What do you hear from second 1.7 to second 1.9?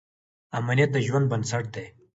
دی.